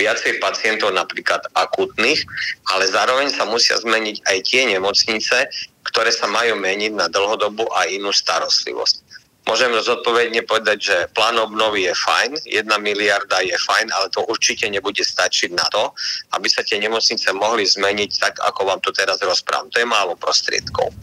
[0.00, 2.24] viacej pacientov napríklad akutných,
[2.72, 5.36] ale zároveň sa musia zmeniť aj tie nemocnice,
[5.84, 9.19] ktoré sa majú meniť na dlhodobú a inú starostlivosť.
[9.50, 14.70] Môžem zodpovedne povedať, že plán obnovy je fajn, jedna miliarda je fajn, ale to určite
[14.70, 15.90] nebude stačiť na to,
[16.38, 19.66] aby sa tie nemocnice mohli zmeniť tak, ako vám to teraz rozprávam.
[19.74, 20.94] To je málo prostriedkov.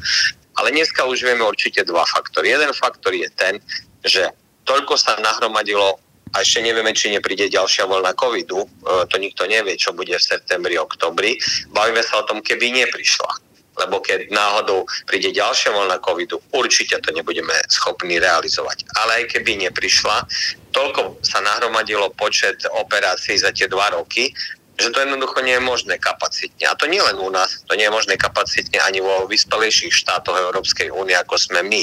[0.56, 2.56] Ale dneska už vieme určite dva faktory.
[2.56, 3.60] Jeden faktor je ten,
[4.08, 4.32] že
[4.64, 6.00] toľko sa nahromadilo
[6.32, 8.68] a ešte nevieme, či nepríde ďalšia voľna covidu, e,
[9.12, 11.36] to nikto nevie, čo bude v septembri, oktobri.
[11.76, 13.47] Bavíme sa o tom, keby neprišla.
[13.78, 18.90] Lebo keď náhodou príde ďalšia voľna covidu, určite to nebudeme schopní realizovať.
[18.98, 20.26] Ale aj keby neprišla,
[20.74, 24.34] toľko sa nahromadilo počet operácií za tie dva roky,
[24.78, 26.70] že to jednoducho nie je možné kapacitne.
[26.70, 30.38] A to nie len u nás, to nie je možné kapacitne ani vo vyspelejších štátoch
[30.38, 31.82] Európskej únie, ako sme my.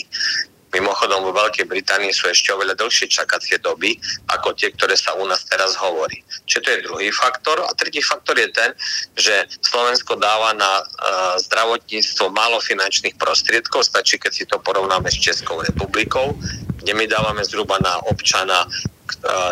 [0.75, 3.95] Mimochodom, vo Veľkej Británii sú ešte oveľa dlhšie čakacie doby,
[4.27, 6.19] ako tie, ktoré sa u nás teraz hovorí.
[6.51, 7.63] Čiže to je druhý faktor.
[7.63, 8.75] A tretí faktor je ten,
[9.15, 13.87] že Slovensko dáva na uh, zdravotníctvo málo finančných prostriedkov.
[13.87, 16.35] Stačí, keď si to porovnáme s Českou republikou,
[16.83, 18.67] kde my dávame zhruba na občana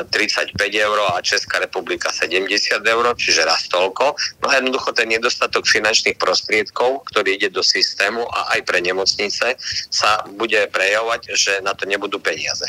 [0.09, 2.49] 35 eur a Česká republika 70
[2.81, 4.17] eur, čiže raz toľko.
[4.41, 9.57] No a jednoducho ten nedostatok finančných prostriedkov, ktorý ide do systému a aj pre nemocnice,
[9.93, 12.65] sa bude prejavovať, že na to nebudú peniaze.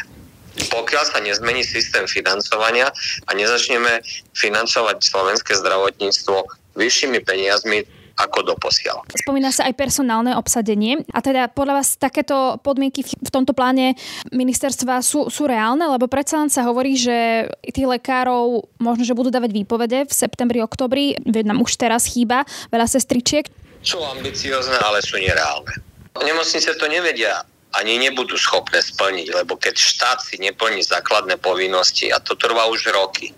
[0.70, 2.94] Pokiaľ sa nezmení systém financovania
[3.26, 4.06] a nezačneme
[4.38, 6.46] financovať slovenské zdravotníctvo
[6.78, 9.10] vyššími peniazmi, ako doposiaľ.
[9.10, 13.98] Spomína sa aj personálne obsadenie a teda podľa vás takéto podmienky v tomto pláne
[14.30, 19.34] ministerstva sú, sú reálne, lebo predsa len sa hovorí, že tých lekárov možno, že budú
[19.34, 23.50] dávať výpovede v septembri, oktobri, nám už teraz chýba veľa sestričiek.
[23.84, 25.74] Sú ambiciozne, ale sú nereálne.
[26.14, 27.42] Nemocnice to nevedia
[27.74, 32.94] ani nebudú schopné splniť, lebo keď štát si neplní základné povinnosti, a to trvá už
[32.94, 33.34] roky,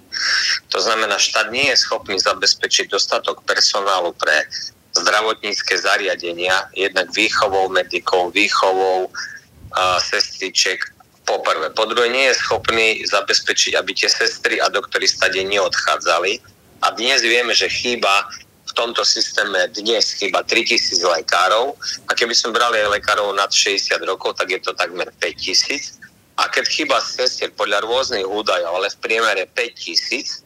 [0.69, 4.43] to znamená, štát nie je schopný zabezpečiť dostatok personálu pre
[4.95, 10.95] zdravotnícke zariadenia, jednak výchovou medikov, výchovou uh, sestriček,
[11.25, 11.73] po prvé.
[11.73, 16.37] Po druhé, nie je schopný zabezpečiť, aby tie sestry a doktori stade neodchádzali.
[16.85, 18.29] A dnes vieme, že chýba
[18.73, 21.77] tomto systéme dnes chyba 3000 lekárov
[22.09, 26.01] a keby sme brali lekárov nad 60 rokov, tak je to takmer 5000.
[26.35, 30.43] A keď chyba sestier podľa rôznych údajov, ale v priemere 5000,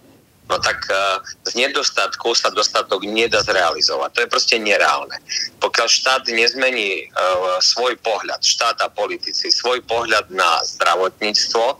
[0.49, 4.10] no tak uh, z nedostatku sa dostatok nedá zrealizovať.
[4.13, 5.17] To je proste nereálne.
[5.62, 11.77] Pokiaľ štát nezmení uh, svoj pohľad, štát a politici, svoj pohľad na zdravotníctvo,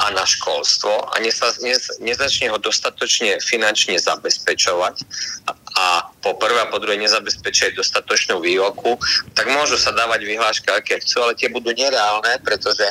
[0.00, 1.20] a na školstvo a
[2.00, 5.04] nezačne ho dostatočne finančne zabezpečovať
[5.76, 8.96] a po prvé a po druhé nezabezpečia dostatočnú výroku,
[9.36, 12.84] tak môžu sa dávať vyhlášky, aké chcú, ale tie budú nereálne, pretože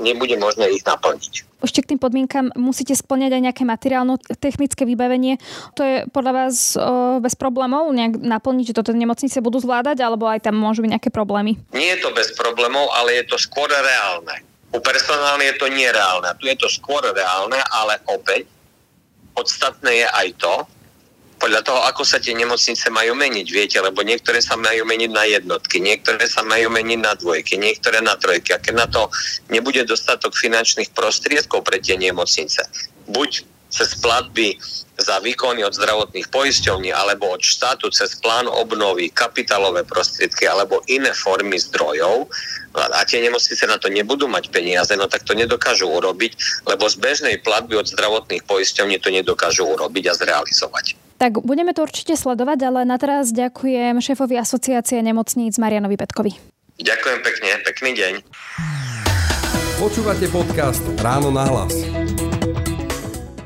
[0.00, 1.48] nebude možné ich naplniť.
[1.60, 5.36] Ešte k tým podmienkam musíte splňať aj nejaké materiálno-technické vybavenie.
[5.76, 10.24] To je podľa vás o, bez problémov nejak naplniť, že toto nemocnice budú zvládať, alebo
[10.24, 11.60] aj tam môžu byť nejaké problémy?
[11.76, 14.49] Nie je to bez problémov, ale je to skôr reálne.
[14.70, 16.30] U personálne je to nereálne.
[16.38, 18.46] Tu je to skôr reálne, ale opäť
[19.34, 20.54] podstatné je aj to,
[21.40, 25.24] podľa toho, ako sa tie nemocnice majú meniť, viete, lebo niektoré sa majú meniť na
[25.24, 28.52] jednotky, niektoré sa majú meniť na dvojky, niektoré na trojky.
[28.52, 29.08] A keď na to
[29.48, 32.60] nebude dostatok finančných prostriedkov pre tie nemocnice,
[33.08, 34.60] buď cez platby
[35.00, 41.10] za výkony od zdravotných poisťovní alebo od štátu cez plán obnovy, kapitálové prostriedky alebo iné
[41.16, 42.28] formy zdrojov
[42.76, 46.96] a tie nemocnice na to nebudú mať peniaze, no tak to nedokážu urobiť, lebo z
[47.02, 50.94] bežnej platby od zdravotných poisťovní to nedokážu urobiť a zrealizovať.
[51.20, 56.32] Tak budeme to určite sledovať, ale na teraz ďakujem šéfovi asociácie nemocníc Marianovi Petkovi.
[56.80, 58.12] Ďakujem pekne, pekný deň.
[59.76, 62.29] Počúvate podcast Ráno na hlas.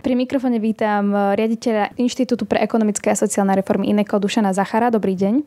[0.04, 4.92] Pri mikrofone vítam eh, riaditeľa Inštitútu pre ekonomické a sociálne reformy Ineko Dušana Zachara.
[4.92, 5.40] Dobrý deň.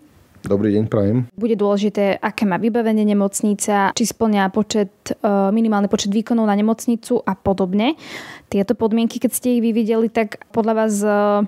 [0.50, 1.30] Dobrý deň, prajem.
[1.38, 7.22] Bude dôležité, aké má vybavenie nemocnica, či splňa počet, eh, minimálny počet výkonov na nemocnicu
[7.22, 8.02] a podobne.
[8.50, 11.46] Tieto podmienky, keď ste ich vy videli, tak podľa vás eh,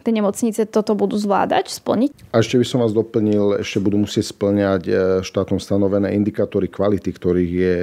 [0.00, 2.32] tie nemocnice toto budú zvládať, splniť?
[2.32, 4.82] A ešte by som vás doplnil, ešte budú musieť splňať
[5.20, 7.74] štátom stanovené indikátory kvality, ktorých je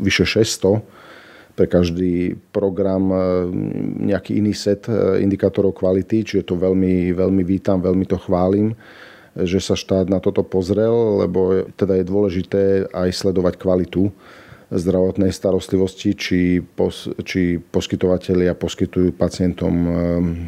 [0.00, 1.01] vyše 600
[1.52, 3.18] pre každý program e,
[4.12, 8.74] nejaký iný set e, indikátorov kvality, čiže to veľmi, veľmi vítam, veľmi to chválim
[9.32, 12.62] že sa štát na toto pozrel, lebo teda je dôležité
[12.92, 14.12] aj sledovať kvalitu
[14.72, 19.90] zdravotnej starostlivosti, či, pos, či poskytovateľia poskytujú pacientom e,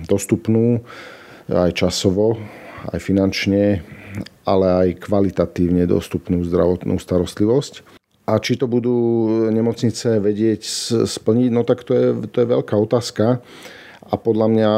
[0.09, 0.81] dostupnú
[1.53, 2.41] aj časovo,
[2.89, 3.85] aj finančne,
[4.49, 8.04] ale aj kvalitatívne dostupnú zdravotnú starostlivosť.
[8.25, 8.97] A či to budú
[9.53, 10.65] nemocnice vedieť
[11.05, 13.45] splniť, no tak to je, to je veľká otázka.
[14.05, 14.71] A podľa mňa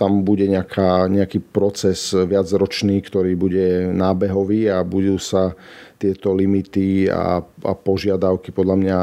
[0.00, 5.52] tam bude nejaká, nejaký proces viacročný, ktorý bude nábehový a budú sa
[6.00, 8.98] tieto limity a, a požiadavky podľa mňa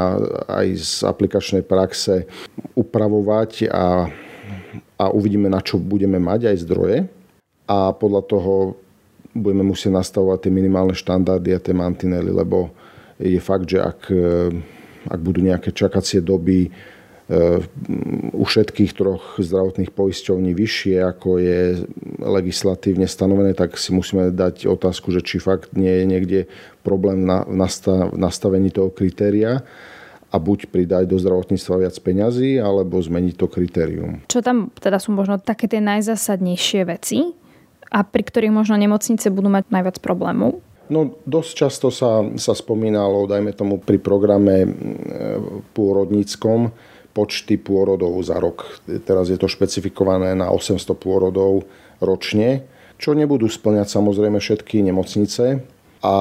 [0.50, 2.26] aj z aplikačnej praxe
[2.74, 4.10] upravovať a,
[4.98, 6.98] a uvidíme, na čo budeme mať aj zdroje.
[7.70, 8.74] A podľa toho
[9.30, 12.74] budeme musieť nastavovať tie minimálne štandardy a tie mantinely, lebo
[13.18, 14.10] je fakt, že ak,
[15.10, 16.70] ak budú nejaké čakacie doby
[18.32, 21.84] u všetkých troch zdravotných poisťovní vyššie, ako je
[22.24, 26.40] legislatívne stanovené, tak si musíme dať otázku, že či fakt nie je niekde
[26.80, 29.60] problém na, v nastavení toho kritéria
[30.32, 34.24] a buď pridať do zdravotníctva viac peňazí, alebo zmeniť to kritérium.
[34.28, 37.28] Čo tam teda sú možno také tie najzásadnejšie veci
[37.92, 40.64] a pri ktorých možno nemocnice budú mať najviac problémov?
[40.88, 44.64] No, dosť často sa, sa spomínalo, dajme tomu pri programe
[45.76, 46.72] pôrodníckom,
[47.12, 48.80] počty pôrodov za rok.
[49.04, 51.66] Teraz je to špecifikované na 800 pôrodov
[52.00, 52.64] ročne,
[52.96, 55.60] čo nebudú splňať samozrejme všetky nemocnice.
[56.06, 56.14] A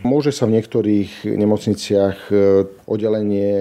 [0.00, 3.52] Môže sa v niektorých nemocniciach e, oddelenie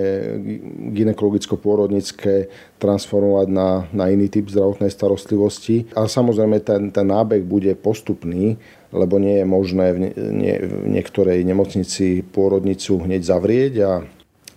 [0.95, 2.47] ginekologicko-pôrodnické
[2.79, 5.91] transformovať na, na iný typ zdravotnej starostlivosti.
[5.99, 8.55] A samozrejme ten, ten nábeh bude postupný,
[8.89, 13.91] lebo nie je možné v, nie, v niektorej nemocnici pôrodnicu hneď zavrieť a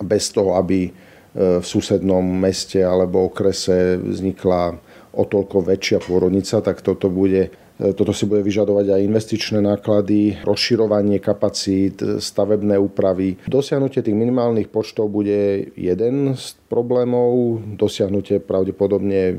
[0.01, 0.89] bez toho, aby
[1.33, 4.77] v susednom meste alebo okrese vznikla
[5.13, 11.17] o toľko väčšia pôrodnica, tak toto bude toto si bude vyžadovať aj investičné náklady, rozširovanie
[11.17, 13.41] kapacít, stavebné úpravy.
[13.49, 19.33] Dosiahnutie tých minimálnych počtov bude jeden z problémov, dosiahnutie pravdepodobne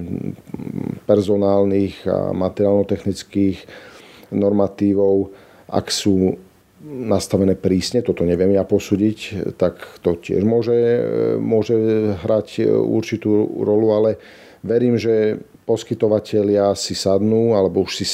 [1.07, 3.65] personálnych a materiálno-technických
[4.35, 5.31] normatívov,
[5.71, 6.35] ak sú
[6.85, 10.77] nastavené prísne, toto neviem ja posúdiť, tak to tiež môže,
[11.41, 11.77] môže
[12.21, 14.11] hrať určitú rolu, ale
[14.61, 18.07] verím, že poskytovateľia si sadnú alebo už, si,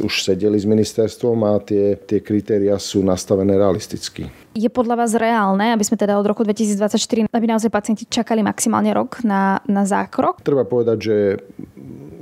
[0.00, 4.28] už sedeli s ministerstvom a tie, tie kritéria sú nastavené realisticky.
[4.52, 8.92] Je podľa vás reálne, aby sme teda od roku 2024, aby naozaj pacienti čakali maximálne
[8.92, 10.44] rok na, na zákrok?
[10.44, 11.18] Treba povedať, že,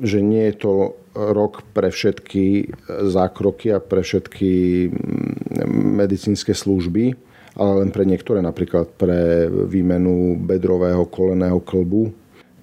[0.06, 0.72] že nie je to
[1.16, 2.68] rok pre všetky
[3.08, 4.52] zákroky a pre všetky
[4.92, 7.16] mm, medicínske služby,
[7.56, 12.12] ale len pre niektoré, napríklad pre výmenu bedrového koleného klbu.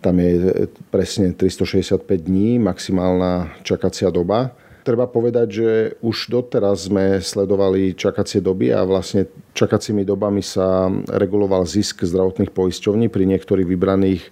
[0.03, 4.53] Tam je presne 365 dní maximálna čakacia doba.
[4.83, 5.69] Treba povedať, že
[6.03, 13.07] už doteraz sme sledovali čakacie doby a vlastne čakacími dobami sa reguloval zisk zdravotných poisťovní
[13.07, 14.29] pri niektorých vybraných e,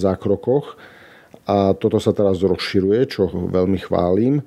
[0.00, 0.93] zákrokoch
[1.44, 4.40] a toto sa teraz rozširuje, čo veľmi chválim.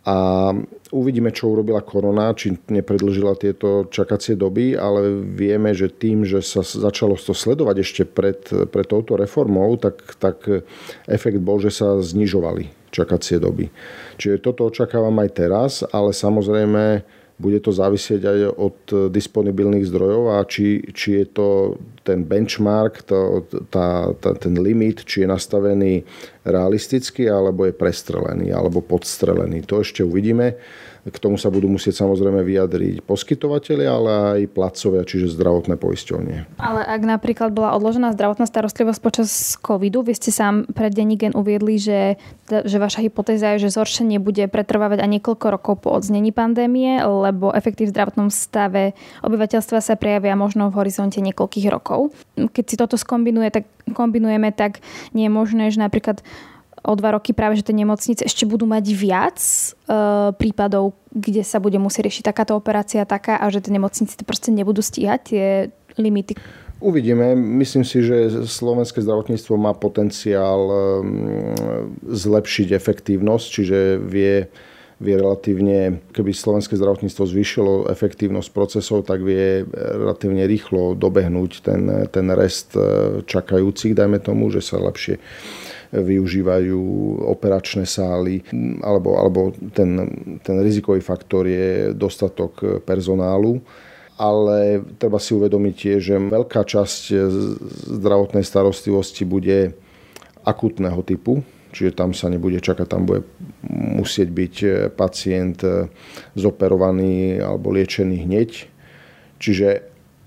[0.00, 0.50] A
[0.96, 6.64] uvidíme, čo urobila korona, či nepredlžila tieto čakacie doby, ale vieme, že tým, že sa
[6.64, 8.40] začalo to sledovať ešte pred,
[8.72, 10.40] pred touto reformou, tak, tak
[11.04, 13.68] efekt bol, že sa znižovali čakacie doby.
[14.16, 17.04] Čiže toto očakávam aj teraz, ale samozrejme
[17.40, 21.46] bude to závisieť aj od disponibilných zdrojov a či, či je to
[22.00, 26.04] ten benchmark, to, tá, tá, ten limit, či je nastavený
[26.44, 29.68] realisticky, alebo je prestrelený, alebo podstrelený.
[29.68, 30.56] To ešte uvidíme.
[31.00, 36.60] K tomu sa budú musieť samozrejme vyjadriť poskytovateľi, ale aj placovia, čiže zdravotné poisťovne.
[36.60, 41.80] Ale ak napríklad bola odložená zdravotná starostlivosť počas covidu, vy ste sám pred Denigen uviedli,
[41.80, 47.00] že, že vaša hypotéza je, že zhoršenie bude pretrvávať aj niekoľko rokov po odznení pandémie,
[47.00, 48.92] lebo efekty v zdravotnom stave
[49.24, 51.89] obyvateľstva sa prejavia možno v horizonte niekoľkých rokov.
[52.38, 54.78] Keď si toto skombinuje, tak, kombinujeme, tak
[55.12, 56.22] nie je možné, že napríklad
[56.80, 59.68] o dva roky práve, že tie nemocnice ešte budú mať viac e,
[60.36, 64.48] prípadov, kde sa bude musieť riešiť takáto operácia taká a že tie nemocnice to proste
[64.48, 65.46] nebudú stíhať tie
[66.00, 66.40] limity.
[66.80, 67.36] Uvidíme.
[67.36, 70.76] Myslím si, že slovenské zdravotníctvo má potenciál e,
[72.08, 74.48] zlepšiť efektívnosť, čiže vie,
[75.00, 81.82] vie relatívne, keby slovenské zdravotníctvo zvýšilo efektívnosť procesov, tak vie relatívne rýchlo dobehnúť ten,
[82.12, 85.16] ten rest e, čakajúcich, dajme tomu, že sa lepšie
[85.90, 86.78] využívajú
[87.26, 88.46] operačné sály,
[88.84, 89.90] alebo, alebo ten,
[90.44, 93.58] ten rizikový faktor je dostatok personálu.
[94.20, 97.10] Ale treba si uvedomiť tiež, že veľká časť
[97.88, 99.72] zdravotnej starostlivosti bude
[100.44, 103.26] akutného typu, čiže tam sa nebude čakať, tam bude
[103.70, 104.54] musieť byť
[104.94, 105.62] pacient
[106.34, 108.50] zoperovaný alebo liečený hneď.
[109.40, 109.68] Čiže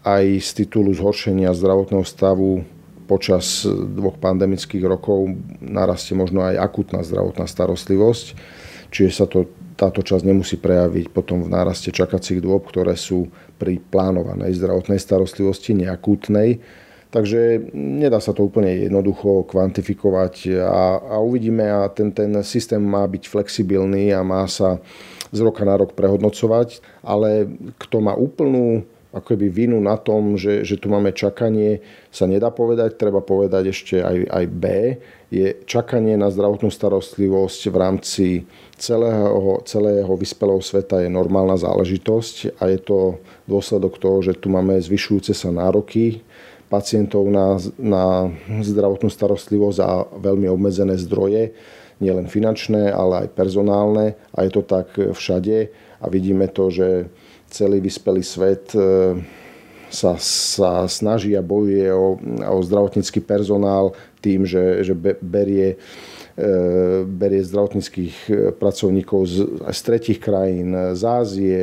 [0.04, 2.68] aj z titulu zhoršenia zdravotného stavu
[3.08, 8.26] počas dvoch pandemických rokov narastie možno aj akutná zdravotná starostlivosť,
[8.92, 13.28] čiže sa to, táto časť nemusí prejaviť potom v náraste čakacích dôb, ktoré sú
[13.60, 16.64] pri plánovanej zdravotnej starostlivosti, neakútnej.
[17.14, 23.06] Takže nedá sa to úplne jednoducho kvantifikovať a, a uvidíme a ten, ten systém má
[23.06, 24.82] byť flexibilný a má sa
[25.30, 28.82] z roka na rok prehodnocovať, ale kto má úplnú
[29.14, 32.98] ako keby vinu na tom, že, že tu máme čakanie, sa nedá povedať.
[32.98, 34.64] Treba povedať ešte aj, aj B.
[35.30, 38.26] Je čakanie na zdravotnú starostlivosť v rámci
[38.74, 44.82] celého, celého vyspelého sveta je normálna záležitosť a je to dôsledok toho, že tu máme
[44.82, 46.26] zvyšujúce sa nároky
[46.74, 48.34] pacientov na, na
[48.66, 51.54] zdravotnú starostlivosť a veľmi obmedzené zdroje,
[52.02, 54.18] nielen finančné, ale aj personálne.
[54.34, 55.70] A je to tak všade
[56.02, 57.14] a vidíme to, že
[57.54, 58.82] celý vyspelý svet e,
[59.94, 62.18] sa, sa snaží a bojuje o,
[62.50, 63.94] o zdravotnícky personál
[64.26, 65.78] tým, že, že berie,
[67.06, 68.16] berie zdravotníckých
[68.58, 69.36] pracovníkov z,
[69.70, 71.62] z tretich krajín, z Ázie,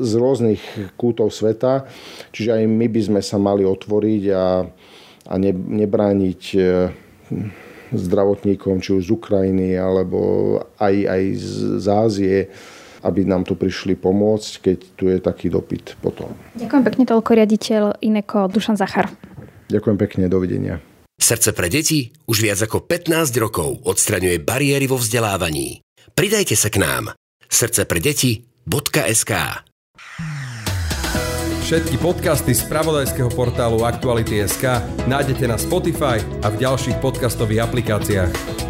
[0.00, 0.62] z rôznych
[0.96, 1.84] kútov sveta.
[2.32, 4.64] Čiže aj my by sme sa mali otvoriť a,
[5.28, 6.42] a ne, nebrániť
[7.92, 10.18] zdravotníkom, či už z Ukrajiny, alebo
[10.80, 11.22] aj, aj
[11.84, 12.36] z Ázie,
[13.04, 16.32] aby nám tu prišli pomôcť, keď tu je taký dopyt potom.
[16.58, 19.12] Ďakujem pekne toľko riaditeľ Ineko Dušan Zachar.
[19.70, 20.82] Ďakujem pekne, dovidenia.
[21.16, 25.80] Srdce pre deti už viac ako 15 rokov odstraňuje bariéry vo vzdelávaní.
[26.12, 27.16] Pridajte sa k nám.
[27.48, 29.32] Srdce pre deti.sk
[31.66, 38.65] Všetky podcasty z pravodajského portálu Aktuality.sk nájdete na Spotify a v ďalších podcastových aplikáciách.